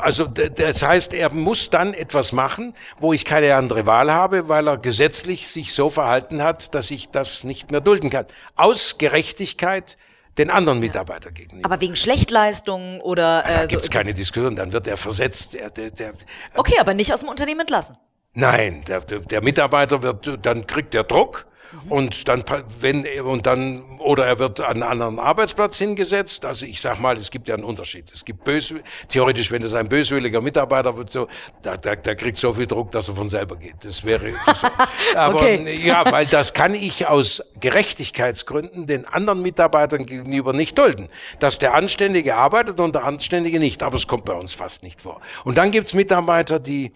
[0.00, 4.68] Also das heißt, er muss dann etwas machen, wo ich keine andere Wahl habe, weil
[4.68, 8.26] er gesetzlich sich so verhalten hat, dass ich das nicht mehr dulden kann.
[8.54, 9.96] Aus Gerechtigkeit
[10.38, 11.34] den anderen Mitarbeiter ja.
[11.34, 11.66] gegenüber.
[11.66, 15.54] Aber wegen Schlechtleistungen oder äh, da gibt's so, keine Diskussion, dann wird er versetzt.
[15.54, 16.12] Der, der, der,
[16.54, 17.96] okay, aber nicht aus dem Unternehmen entlassen.
[18.32, 21.46] Nein, der, der Mitarbeiter wird, dann kriegt er Druck
[21.84, 21.92] Mhm.
[21.92, 22.44] Und dann,
[22.80, 26.44] wenn, und dann, oder er wird an einen anderen Arbeitsplatz hingesetzt.
[26.44, 28.10] Also ich sag mal, es gibt ja einen Unterschied.
[28.12, 28.74] Es gibt bös,
[29.08, 31.28] theoretisch, wenn es ein böswilliger Mitarbeiter wird, so,
[31.62, 33.76] da, da, der kriegt so viel Druck, dass er von selber geht.
[33.82, 35.16] Das wäre, so.
[35.16, 35.80] aber, okay.
[35.84, 41.08] ja, weil das kann ich aus Gerechtigkeitsgründen den anderen Mitarbeitern gegenüber nicht dulden.
[41.38, 43.82] Dass der Anständige arbeitet und der Anständige nicht.
[43.82, 45.20] Aber es kommt bei uns fast nicht vor.
[45.44, 46.92] Und dann gibt's Mitarbeiter, die,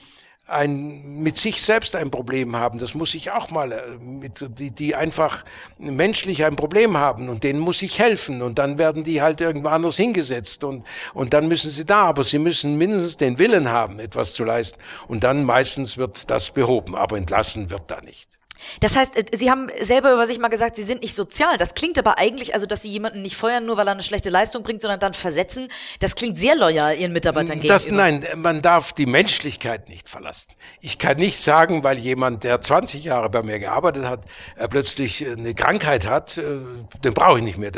[0.48, 2.78] ein, mit sich selbst ein Problem haben.
[2.78, 5.44] Das muss ich auch mal, äh, mit, die, die einfach
[5.78, 9.68] menschlich ein Problem haben und denen muss ich helfen und dann werden die halt irgendwo
[9.68, 10.84] anders hingesetzt und,
[11.14, 14.80] und dann müssen sie da, aber sie müssen mindestens den Willen haben, etwas zu leisten
[15.06, 18.37] und dann meistens wird das behoben, aber entlassen wird da nicht.
[18.80, 21.56] Das heißt, äh, Sie haben selber über sich mal gesagt, Sie sind nicht sozial.
[21.58, 24.30] Das klingt aber eigentlich, also dass Sie jemanden nicht feuern, nur weil er eine schlechte
[24.30, 25.68] Leistung bringt, sondern dann versetzen.
[26.00, 28.02] Das klingt sehr loyal Ihren Mitarbeitern das, gegenüber.
[28.02, 30.52] Nein, man darf die Menschlichkeit nicht verlassen.
[30.80, 34.24] Ich kann nicht sagen, weil jemand, der 20 Jahre bei mir gearbeitet hat,
[34.56, 37.72] äh, plötzlich äh, eine Krankheit hat, den brauche ich nicht mehr.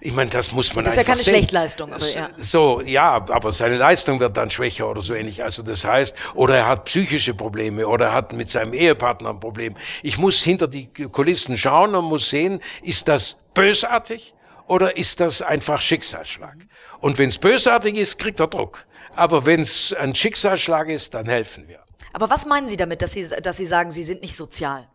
[0.00, 1.20] Ich meine, das muss man Das ist ja keine.
[1.20, 1.92] Schlechtleistung.
[1.92, 2.30] Aber ja.
[2.38, 5.42] So, ja, aber seine Leistung wird dann schwächer oder so ähnlich.
[5.42, 9.40] Also das heißt, oder er hat psychische Probleme oder er hat mit seinem Ehepartner ein
[9.40, 9.74] Problem.
[10.02, 14.34] Ich muss hinter die Kulissen schauen und muss sehen, ist das bösartig
[14.66, 16.56] oder ist das einfach Schicksalsschlag?
[17.00, 18.86] Und wenn es bösartig ist, kriegt er Druck.
[19.16, 21.80] Aber wenn es ein Schicksalsschlag ist, dann helfen wir.
[22.12, 24.88] Aber was meinen Sie damit, dass Sie, dass Sie sagen, Sie sind nicht sozial?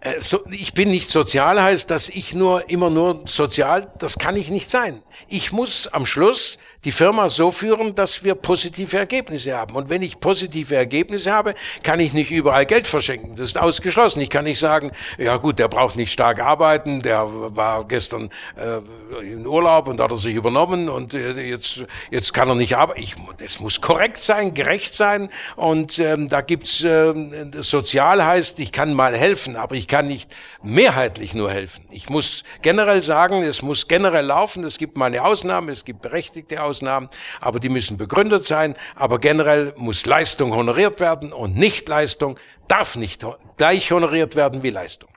[0.00, 4.36] Äh, so, ich bin nicht sozial, heißt, dass ich nur immer nur sozial, das kann
[4.36, 5.02] ich nicht sein.
[5.28, 9.74] Ich muss am Schluss die Firma so führen, dass wir positive Ergebnisse haben.
[9.74, 13.34] Und wenn ich positive Ergebnisse habe, kann ich nicht überall Geld verschenken.
[13.34, 14.20] Das ist ausgeschlossen.
[14.20, 18.78] Ich kann nicht sagen, ja gut, der braucht nicht stark arbeiten, der war gestern äh,
[19.20, 23.00] in Urlaub und hat er sich übernommen und äh, jetzt, jetzt kann er nicht arbeiten.
[23.00, 27.12] Ich, es muss korrekt sein, gerecht sein und ähm, da gibt's äh,
[27.58, 30.30] sozial heißt, ich kann mal helfen, aber ich kann nicht
[30.62, 31.84] mehrheitlich nur helfen.
[31.90, 34.64] Ich muss generell sagen, es muss generell laufen.
[34.64, 36.75] Es gibt mal eine Ausnahme, es gibt berechtigte Ausnahmen.
[36.76, 37.08] Ausnahmen,
[37.40, 38.74] aber die müssen begründet sein.
[38.94, 43.24] Aber generell muss Leistung honoriert werden und Nichtleistung darf nicht
[43.56, 45.10] gleich honoriert werden wie Leistung.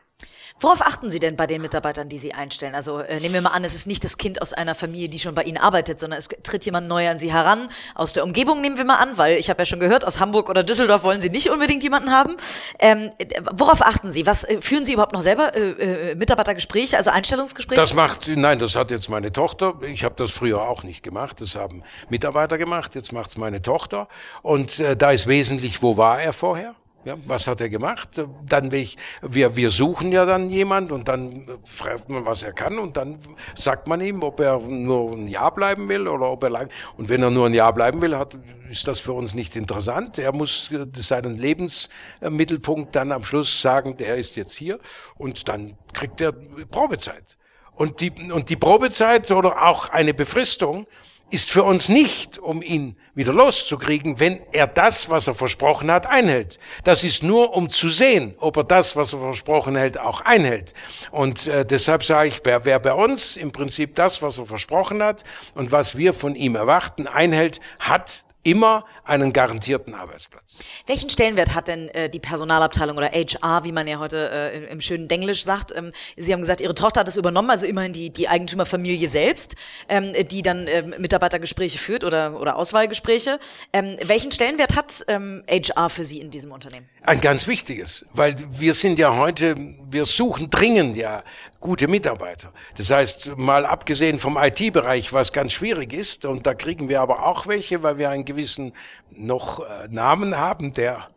[0.62, 2.76] Worauf achten Sie denn bei den Mitarbeitern, die Sie einstellen?
[2.76, 5.20] Also äh, nehmen wir mal an, es ist nicht das Kind aus einer Familie, die
[5.20, 7.70] schon bei Ihnen arbeitet, sondern es tritt jemand neu an Sie heran.
[7.96, 10.50] Aus der Umgebung nehmen wir mal an, weil ich habe ja schon gehört, aus Hamburg
[10.50, 12.36] oder Düsseldorf wollen Sie nicht unbedingt jemanden haben.
[12.80, 13.12] Ähm,
[13.52, 14.26] worauf achten Sie?
[14.26, 17.80] Was äh, führen Sie überhaupt noch selber äh, äh, Mitarbeitergespräche, also Einstellungsgespräche?
[17.80, 19.76] Das macht, nein, das hat jetzt meine Tochter.
[19.82, 21.40] Ich habe das früher auch nicht gemacht.
[21.40, 22.96] Das haben Mitarbeiter gemacht.
[22.96, 24.10] Jetzt macht's meine Tochter.
[24.42, 26.76] Und äh, da ist wesentlich, wo war er vorher?
[27.06, 28.22] Ja, was hat er gemacht?
[28.46, 32.78] Dann ich, wir, wir suchen ja dann jemand und dann fragt man, was er kann
[32.78, 33.20] und dann
[33.56, 36.70] sagt man ihm, ob er nur ein Jahr bleiben will oder ob er lang.
[36.98, 38.38] Und wenn er nur ein Jahr bleiben will, hat,
[38.70, 40.20] ist das für uns nicht interessant.
[40.20, 44.80] Er muss seinen Lebensmittelpunkt dann am Schluss sagen, der ist jetzt hier
[45.18, 47.38] und dann kriegt er Probezeit.
[47.72, 50.86] Und die, und die Probezeit oder auch eine Befristung,
[51.30, 56.08] ist für uns nicht, um ihn wieder loszukriegen, wenn er das, was er versprochen hat,
[56.08, 56.60] einhält.
[56.84, 60.74] Das ist nur, um zu sehen, ob er das, was er versprochen hält, auch einhält.
[61.12, 65.04] Und äh, deshalb sage ich, wer, wer bei uns im Prinzip das, was er versprochen
[65.04, 70.58] hat und was wir von ihm erwarten, einhält, hat immer einen garantierten Arbeitsplatz.
[70.86, 74.82] Welchen Stellenwert hat denn äh, die Personalabteilung oder HR, wie man ja heute äh, im
[74.82, 75.74] schönen Denglisch sagt?
[75.76, 79.56] Ähm, Sie haben gesagt, Ihre Tochter hat das übernommen, also immerhin die, die Eigentümerfamilie selbst,
[79.88, 83.40] ähm, die dann ähm, Mitarbeitergespräche führt oder, oder Auswahlgespräche.
[83.74, 86.88] Ähm, welchen Stellenwert hat ähm, HR für Sie in diesem Unternehmen?
[87.04, 89.56] Ein ganz wichtiges, weil wir sind ja heute,
[89.90, 91.24] wir suchen dringend ja
[91.60, 92.54] gute Mitarbeiter.
[92.78, 97.26] Das heißt, mal abgesehen vom IT-Bereich, was ganz schwierig ist, und da kriegen wir aber
[97.26, 98.74] auch welche, weil wir einen gewissen
[99.12, 101.08] noch äh, Namen haben, der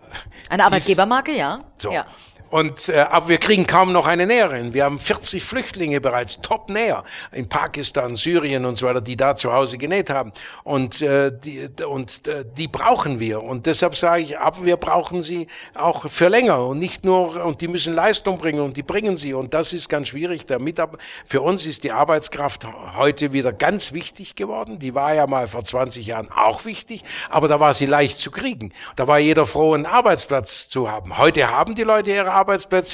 [0.48, 1.60] eine Arbeitgebermarke, ja.
[1.78, 1.90] So.
[1.92, 2.06] Ja.
[2.52, 4.74] Und, äh, aber wir kriegen kaum noch eine Näherin.
[4.74, 9.34] Wir haben 40 Flüchtlinge bereits top näher in Pakistan, Syrien und so weiter, die da
[9.34, 10.32] zu Hause genäht haben.
[10.62, 13.42] Und, äh, die, und äh, die brauchen wir.
[13.42, 17.62] Und deshalb sage ich, aber wir brauchen sie auch für länger und nicht nur, und
[17.62, 19.32] die müssen Leistung bringen und die bringen sie.
[19.32, 20.44] Und das ist ganz schwierig.
[20.44, 22.66] Der Mitab für uns ist die Arbeitskraft
[22.98, 24.78] heute wieder ganz wichtig geworden.
[24.78, 28.30] Die war ja mal vor 20 Jahren auch wichtig, aber da war sie leicht zu
[28.30, 28.74] kriegen.
[28.96, 31.16] Da war jeder froh, einen Arbeitsplatz zu haben.
[31.16, 32.41] Heute haben die Leute ihre Arbeitsplätze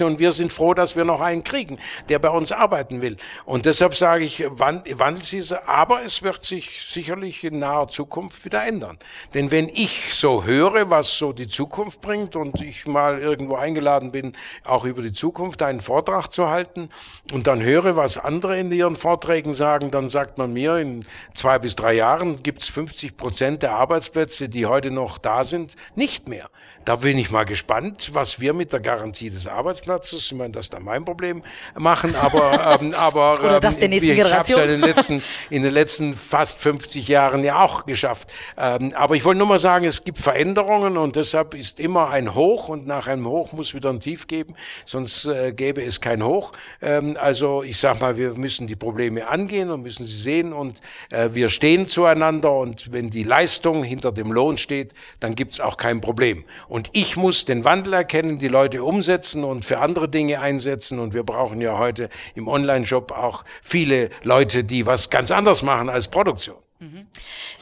[0.04, 3.16] und wir sind froh, dass wir noch einen kriegen, der bei uns arbeiten will.
[3.44, 8.44] Und deshalb sage ich, wann, wann sie, aber es wird sich sicherlich in naher Zukunft
[8.44, 8.98] wieder ändern.
[9.34, 14.12] Denn wenn ich so höre, was so die Zukunft bringt und ich mal irgendwo eingeladen
[14.12, 14.32] bin,
[14.64, 16.90] auch über die Zukunft einen Vortrag zu halten
[17.32, 21.58] und dann höre, was andere in ihren Vorträgen sagen, dann sagt man mir, in zwei
[21.58, 26.28] bis drei Jahren gibt es 50 Prozent der Arbeitsplätze, die heute noch da sind, nicht
[26.28, 26.48] mehr.
[26.88, 30.64] Da bin ich mal gespannt, was wir mit der Garantie des Arbeitsplatzes, ich meine, das
[30.64, 31.42] ist dann mein Problem,
[31.76, 34.58] machen, aber, ähm, aber Oder das der nächsten ich Generation.
[34.58, 37.84] Ich habe es ja in den letzten, in den letzten fast 50 Jahren ja auch
[37.84, 38.32] geschafft.
[38.56, 42.34] Ähm, aber ich wollte nur mal sagen, es gibt Veränderungen und deshalb ist immer ein
[42.34, 44.54] Hoch und nach einem Hoch muss wieder ein Tief geben,
[44.86, 46.54] sonst äh, gäbe es kein Hoch.
[46.80, 50.80] Ähm, also ich sag mal, wir müssen die Probleme angehen und müssen sie sehen und
[51.10, 55.76] äh, wir stehen zueinander und wenn die Leistung hinter dem Lohn steht, dann gibt's auch
[55.76, 56.44] kein Problem.
[56.66, 61.00] Und und ich muss den Wandel erkennen, die Leute umsetzen und für andere Dinge einsetzen.
[61.00, 65.88] Und wir brauchen ja heute im Online-Shop auch viele Leute, die was ganz anderes machen
[65.88, 66.54] als Produktion.
[66.80, 67.06] Mhm.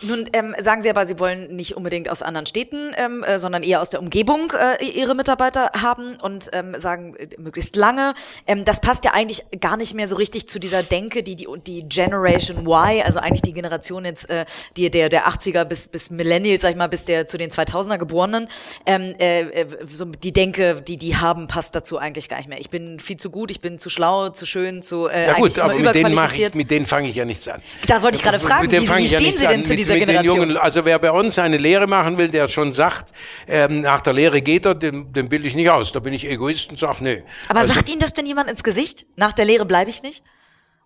[0.03, 3.63] Nun ähm, sagen Sie aber, Sie wollen nicht unbedingt aus anderen Städten, ähm, äh, sondern
[3.63, 8.13] eher aus der Umgebung äh, Ihre Mitarbeiter haben und ähm, sagen äh, möglichst lange.
[8.47, 11.49] Ähm, das passt ja eigentlich gar nicht mehr so richtig zu dieser Denke, die die,
[11.67, 14.45] die Generation Y, also eigentlich die Generation jetzt, äh,
[14.77, 17.97] die der der 80er bis bis Millennials, sag ich mal, bis der zu den 2000er
[17.97, 18.49] Geborenen,
[18.85, 22.61] ähm, äh, äh, so die Denke, die die haben, passt dazu eigentlich gar nicht mehr.
[22.61, 25.59] Ich bin viel zu gut, ich bin zu schlau, zu schön, zu äh, ja gut,
[25.59, 27.63] aber mit denen, ich, mit denen fange ich ja nichts an.
[27.87, 30.37] Da wollte ich gerade fragen, wie, wie stehen Sie denn zu dieser mit Generation?
[30.37, 33.13] Jungen, also wer bei uns eine Lehre machen will, der schon sagt,
[33.47, 35.93] ähm, nach der Lehre geht er, den, den bilde ich nicht aus.
[35.93, 37.23] Da bin ich Egoist und sage, nee.
[37.49, 39.07] Aber also, sagt Ihnen das denn jemand ins Gesicht?
[39.17, 40.23] Nach der Lehre bleibe ich nicht?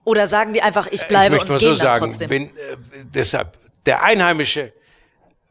[0.05, 2.31] Oder sagen die einfach, ich bleibe ich möchte und mal so sagen, trotzdem?
[2.31, 2.77] Wenn, äh,
[3.15, 4.73] deshalb, der Einheimische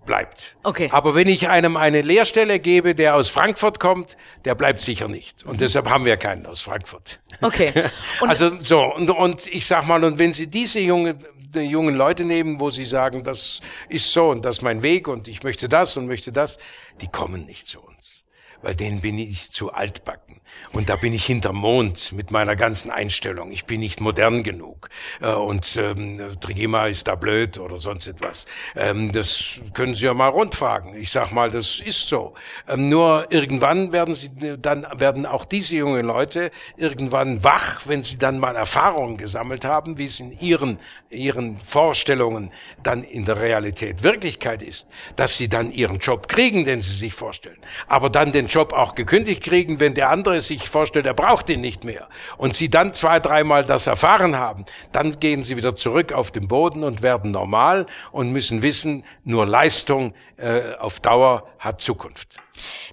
[0.06, 0.56] bleibt.
[0.64, 0.90] Okay.
[0.92, 5.46] Aber wenn ich einem eine Lehrstelle gebe, der aus Frankfurt kommt, der bleibt sicher nicht.
[5.46, 7.20] Und deshalb haben wir keinen aus Frankfurt.
[7.42, 7.72] Okay.
[8.22, 11.20] Und also so, und, und ich sag mal, und wenn Sie diese junge,
[11.56, 15.08] die jungen Leute nehmen, wo sie sagen, das ist so und das ist mein Weg
[15.08, 16.58] und ich möchte das und möchte das,
[17.02, 18.24] die kommen nicht zu uns
[18.62, 20.39] weil denen bin ich zu altbacken.
[20.72, 23.52] Und da bin ich hinterm Mond mit meiner ganzen Einstellung.
[23.52, 24.90] Ich bin nicht modern genug.
[25.22, 28.46] Äh, und ähm, Trigema ist da blöd oder sonst etwas.
[28.76, 30.96] Ähm, das können Sie ja mal rundfragen.
[30.96, 32.34] Ich sag mal, das ist so.
[32.68, 38.18] Ähm, nur irgendwann werden sie, dann werden auch diese jungen Leute irgendwann wach, wenn sie
[38.18, 42.52] dann mal Erfahrungen gesammelt haben, wie es in ihren, ihren Vorstellungen
[42.84, 47.14] dann in der Realität Wirklichkeit ist, dass sie dann ihren Job kriegen, den sie sich
[47.14, 47.58] vorstellen.
[47.88, 51.62] Aber dann den Job auch gekündigt kriegen, wenn der andere sich vorstellt, er braucht ihn
[51.62, 52.08] nicht mehr.
[52.38, 56.48] Und sie dann zwei, dreimal das erfahren haben, dann gehen sie wieder zurück auf den
[56.48, 62.38] Boden und werden normal und müssen wissen, nur Leistung äh, auf Dauer hat Zukunft.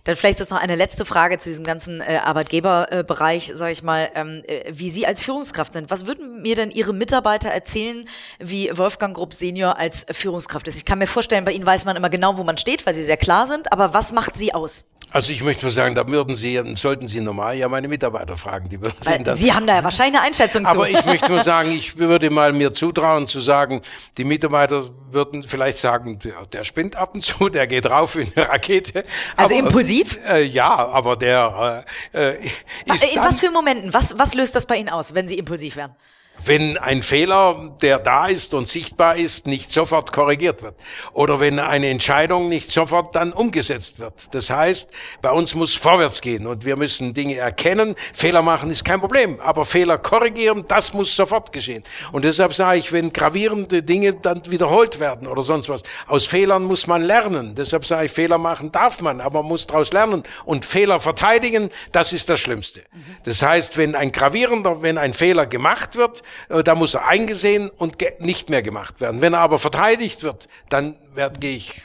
[0.04, 3.82] Dann vielleicht jetzt noch eine letzte Frage zu diesem ganzen äh, Arbeitgeberbereich, äh, sage ich
[3.82, 5.90] mal, ähm, äh, wie Sie als Führungskraft sind.
[5.90, 8.04] Was würden mir denn Ihre Mitarbeiter erzählen,
[8.38, 10.76] wie Wolfgang Grupp Senior als Führungskraft ist?
[10.76, 13.04] Ich kann mir vorstellen, bei Ihnen weiß man immer genau, wo man steht, weil Sie
[13.04, 13.72] sehr klar sind.
[13.72, 14.84] Aber was macht Sie aus?
[15.10, 18.68] Also ich möchte nur sagen, da würden Sie, sollten Sie normal ja meine Mitarbeiter fragen.
[18.68, 20.70] Die würden Weil Sie haben da ja wahrscheinlich eine Einschätzung zu.
[20.70, 23.82] Aber ich möchte nur sagen, ich würde mal mir zutrauen zu sagen,
[24.18, 28.30] die Mitarbeiter würden vielleicht sagen, der, der spinnt ab und zu, der geht rauf wie
[28.34, 29.04] eine Rakete.
[29.36, 30.18] Also aber, impulsiv?
[30.26, 32.46] Äh, ja, aber der äh, äh
[32.94, 33.92] ist In was für Momenten?
[33.92, 35.94] Was, was löst das bei Ihnen aus, wenn Sie impulsiv werden?
[36.44, 40.74] Wenn ein Fehler, der da ist und sichtbar ist, nicht sofort korrigiert wird.
[41.12, 44.34] Oder wenn eine Entscheidung nicht sofort dann umgesetzt wird.
[44.34, 44.90] Das heißt,
[45.22, 47.96] bei uns muss vorwärts gehen und wir müssen Dinge erkennen.
[48.12, 51.82] Fehler machen ist kein Problem, aber Fehler korrigieren, das muss sofort geschehen.
[52.12, 56.64] Und deshalb sage ich, wenn gravierende Dinge dann wiederholt werden oder sonst was, aus Fehlern
[56.64, 57.54] muss man lernen.
[57.54, 60.22] Deshalb sage ich, Fehler machen darf man, aber man muss daraus lernen.
[60.44, 62.82] Und Fehler verteidigen, das ist das Schlimmste.
[63.24, 67.96] Das heißt, wenn ein gravierender, wenn ein Fehler gemacht wird, da muss er eingesehen und
[68.20, 69.20] nicht mehr gemacht werden.
[69.20, 71.82] Wenn er aber verteidigt wird, dann werde ich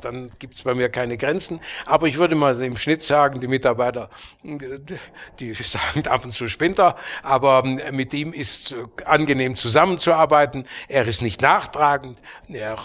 [0.00, 1.60] dann gibt's bei mir keine Grenzen.
[1.86, 4.10] Aber ich würde mal im Schnitt sagen, die Mitarbeiter,
[4.42, 10.66] die sagen ab und zu Spinter, aber mit ihm ist angenehm zusammenzuarbeiten.
[10.88, 12.78] Er ist nicht nachtragend, er,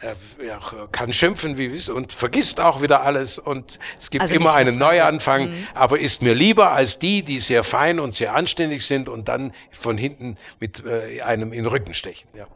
[0.00, 4.54] er, er kann schimpfen wie und vergisst auch wieder alles und es gibt also immer
[4.54, 5.66] einen Neuanfang, mhm.
[5.74, 9.52] aber ist mir lieber als die, die sehr fein und sehr anständig sind und dann
[9.70, 12.28] von hinten mit äh, einem in den Rücken stechen.
[12.34, 12.46] Ja.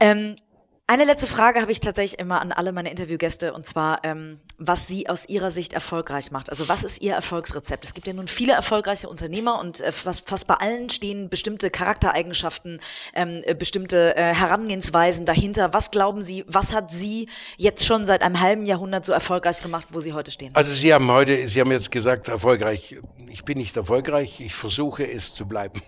[0.00, 0.36] Ähm
[0.86, 4.86] eine letzte Frage habe ich tatsächlich immer an alle meine Interviewgäste und zwar, ähm, was
[4.86, 6.50] sie aus ihrer Sicht erfolgreich macht.
[6.50, 7.84] Also was ist ihr Erfolgsrezept?
[7.84, 11.70] Es gibt ja nun viele erfolgreiche Unternehmer und äh, fast, fast bei allen stehen bestimmte
[11.70, 12.80] Charaktereigenschaften,
[13.14, 15.72] ähm, äh, bestimmte äh, Herangehensweisen dahinter.
[15.72, 19.86] Was glauben Sie, was hat Sie jetzt schon seit einem halben Jahrhundert so erfolgreich gemacht,
[19.90, 20.54] wo Sie heute stehen?
[20.54, 22.98] Also Sie haben heute, Sie haben jetzt gesagt, erfolgreich.
[23.30, 25.82] Ich bin nicht erfolgreich, ich versuche es zu bleiben.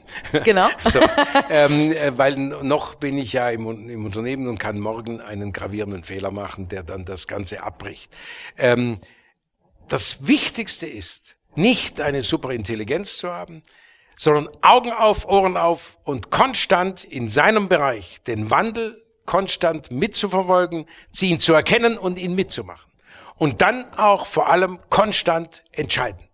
[0.44, 0.68] Genau.
[0.84, 1.00] so,
[1.50, 6.04] ähm, äh, weil noch bin ich ja im, im Unternehmen und kann morgen einen gravierenden
[6.04, 8.16] Fehler machen, der dann das Ganze abbricht.
[8.56, 9.00] Ähm,
[9.88, 13.64] das Wichtigste ist, nicht eine Superintelligenz zu haben,
[14.16, 21.30] sondern Augen auf, Ohren auf und konstant in seinem Bereich den Wandel konstant mitzuverfolgen, sie
[21.30, 22.92] ihn zu erkennen und ihn mitzumachen.
[23.36, 26.25] Und dann auch vor allem konstant entscheiden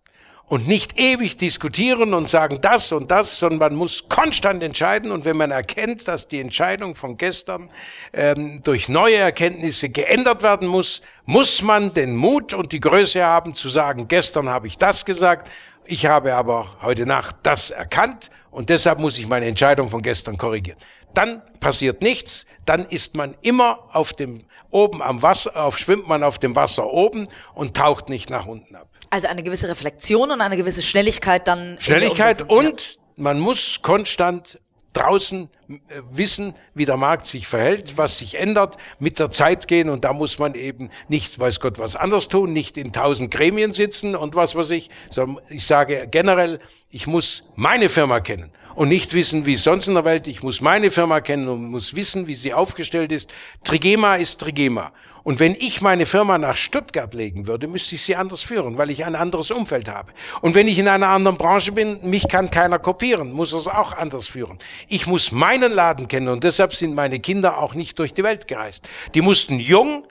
[0.53, 5.11] und nicht ewig diskutieren und sagen das und das, sondern man muss konstant entscheiden.
[5.11, 7.71] Und wenn man erkennt, dass die Entscheidung von gestern
[8.13, 13.55] ähm, durch neue Erkenntnisse geändert werden muss, muss man den Mut und die Größe haben
[13.55, 15.49] zu sagen, gestern habe ich das gesagt,
[15.85, 20.37] ich habe aber heute Nacht das erkannt und deshalb muss ich meine Entscheidung von gestern
[20.37, 20.77] korrigieren.
[21.15, 26.23] Dann passiert nichts, dann ist man immer auf dem oben am Wasser, auf, schwimmt man
[26.23, 28.87] auf dem Wasser oben und taucht nicht nach unten ab.
[29.13, 31.77] Also eine gewisse Reflexion und eine gewisse Schnelligkeit dann.
[31.79, 34.59] Schnelligkeit und man muss konstant
[34.93, 35.75] draußen äh,
[36.11, 40.13] wissen, wie der Markt sich verhält, was sich ändert, mit der Zeit gehen und da
[40.13, 44.33] muss man eben nicht, weiß Gott, was anders tun, nicht in tausend Gremien sitzen und
[44.33, 46.57] was weiß ich, sondern ich sage generell,
[46.89, 50.25] ich muss meine Firma kennen und nicht wissen, wie es sonst in der Welt.
[50.27, 53.31] Ich muss meine Firma kennen und muss wissen, wie sie aufgestellt ist.
[53.63, 54.91] Trigema ist Trigema.
[55.23, 58.89] Und wenn ich meine Firma nach Stuttgart legen würde, müsste ich sie anders führen, weil
[58.89, 60.11] ich ein anderes Umfeld habe.
[60.41, 63.93] Und wenn ich in einer anderen Branche bin, mich kann keiner kopieren, muss es auch
[63.93, 64.59] anders führen.
[64.89, 68.47] Ich muss meinen Laden kennen und deshalb sind meine Kinder auch nicht durch die Welt
[68.47, 68.89] gereist.
[69.13, 70.03] Die mussten jung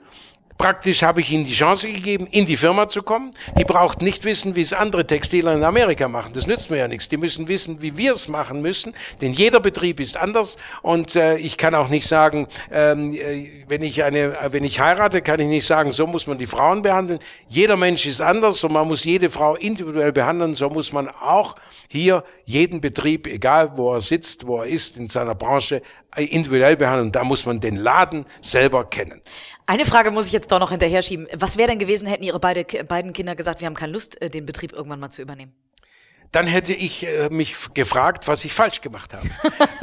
[0.57, 3.31] Praktisch habe ich ihnen die Chance gegeben, in die Firma zu kommen.
[3.57, 6.33] Die braucht nicht wissen, wie es andere Textiler in Amerika machen.
[6.33, 7.09] Das nützt mir ja nichts.
[7.09, 10.57] Die müssen wissen, wie wir es machen müssen, denn jeder Betrieb ist anders.
[10.81, 14.79] Und äh, ich kann auch nicht sagen, ähm, äh, wenn ich eine, äh, wenn ich
[14.79, 17.19] heirate, kann ich nicht sagen, so muss man die Frauen behandeln.
[17.49, 20.55] Jeder Mensch ist anders und man muss jede Frau individuell behandeln.
[20.55, 21.55] So muss man auch
[21.87, 25.81] hier jeden Betrieb, egal wo er sitzt, wo er ist in seiner Branche,
[26.15, 27.11] individuell behandeln.
[27.11, 29.21] Da muss man den Laden selber kennen.
[29.65, 31.27] Eine Frage muss ich jetzt doch noch hinterher schieben.
[31.33, 34.29] Was wäre denn gewesen, hätten Ihre beide, beiden Kinder gesagt, wir haben keine Lust, äh,
[34.29, 35.53] den Betrieb irgendwann mal zu übernehmen?
[36.31, 39.29] Dann hätte ich äh, mich gefragt, was ich falsch gemacht habe.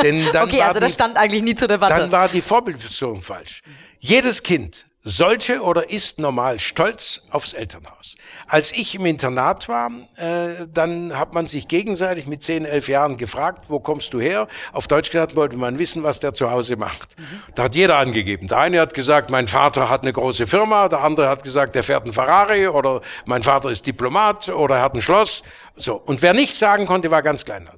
[0.02, 1.94] Denn dann okay, also das stand eigentlich nie zur Debatte.
[1.94, 3.62] Dann war die Vorbildfunktion falsch.
[4.00, 8.16] Jedes Kind sollte oder ist normal stolz aufs Elternhaus.
[8.46, 13.16] Als ich im Internat war, äh, dann hat man sich gegenseitig mit 10, 11 Jahren
[13.16, 14.46] gefragt, wo kommst du her?
[14.72, 17.18] Auf Deutsch gesagt wollte man wissen, was der zu Hause macht.
[17.18, 17.24] Mhm.
[17.54, 18.48] Da hat jeder angegeben.
[18.48, 21.82] Der eine hat gesagt, mein Vater hat eine große Firma, der andere hat gesagt, der
[21.82, 25.42] fährt einen Ferrari oder mein Vater ist Diplomat oder er hat ein Schloss.
[25.76, 25.94] So.
[25.94, 27.68] Und wer nichts sagen konnte, war ganz klein.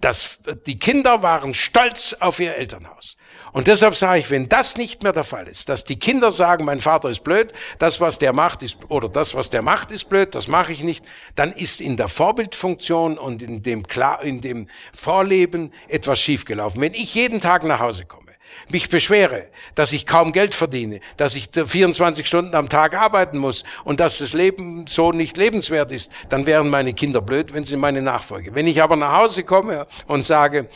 [0.00, 3.16] Das, die Kinder waren stolz auf ihr Elternhaus.
[3.52, 6.64] Und deshalb sage ich, wenn das nicht mehr der Fall ist, dass die Kinder sagen,
[6.64, 10.08] mein Vater ist blöd, das, was der macht, ist, oder das, was der macht, ist
[10.08, 14.40] blöd, das mache ich nicht, dann ist in der Vorbildfunktion und in dem, Klar, in
[14.40, 16.80] dem Vorleben etwas schiefgelaufen.
[16.80, 18.27] Wenn ich jeden Tag nach Hause komme,
[18.70, 23.64] mich beschwere, dass ich kaum Geld verdiene, dass ich 24 Stunden am Tag arbeiten muss
[23.84, 27.76] und dass das Leben so nicht lebenswert ist, dann wären meine Kinder blöd, wenn sie
[27.76, 28.54] meine Nachfolge.
[28.54, 30.68] Wenn ich aber nach Hause komme und sage,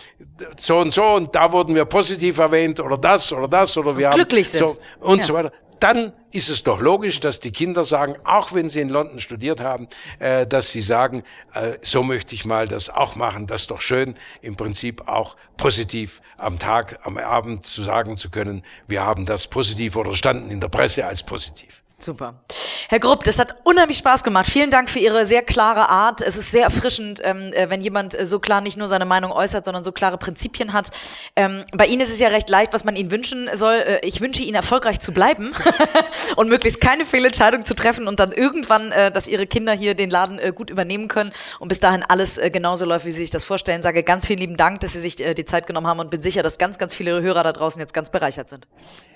[0.56, 4.10] so und so und da wurden wir positiv erwähnt oder das oder das oder wir
[4.10, 5.24] Glücklich haben so und ja.
[5.24, 8.88] so weiter, dann ist es doch logisch, dass die Kinder sagen, auch wenn sie in
[8.88, 11.22] London studiert haben, äh, dass sie sagen,
[11.54, 13.46] äh, so möchte ich mal das auch machen.
[13.46, 18.30] Das ist doch schön, im Prinzip auch positiv am Tag, am Abend zu sagen zu
[18.30, 21.81] können, wir haben das positiv oder standen in der Presse als positiv.
[22.04, 22.42] Super.
[22.88, 24.46] Herr Grupp, das hat unheimlich Spaß gemacht.
[24.46, 26.20] Vielen Dank für Ihre sehr klare Art.
[26.20, 29.32] Es ist sehr erfrischend, ähm, äh, wenn jemand äh, so klar nicht nur seine Meinung
[29.32, 30.90] äußert, sondern so klare Prinzipien hat.
[31.34, 33.74] Ähm, bei Ihnen ist es ja recht leicht, was man Ihnen wünschen soll.
[33.74, 35.54] Äh, ich wünsche Ihnen erfolgreich zu bleiben
[36.36, 40.10] und möglichst keine Fehlentscheidung zu treffen und dann irgendwann, äh, dass Ihre Kinder hier den
[40.10, 43.30] Laden äh, gut übernehmen können und bis dahin alles äh, genauso läuft, wie Sie sich
[43.30, 43.80] das vorstellen.
[43.80, 46.42] Sage ganz vielen lieben Dank, dass Sie sich die Zeit genommen haben und bin sicher,
[46.42, 48.66] dass ganz, ganz viele Hörer da draußen jetzt ganz bereichert sind.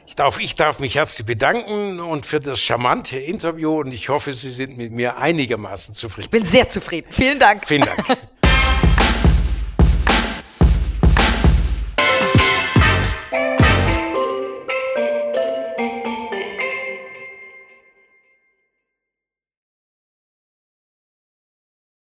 [0.06, 4.32] Ich darf, ich darf mich herzlich bedanken und für das charmante Interview und ich hoffe,
[4.32, 6.26] Sie sind mit mir einigermaßen zufrieden.
[6.26, 7.08] Ich bin sehr zufrieden.
[7.10, 7.66] Vielen Dank.
[7.66, 8.04] Vielen Dank.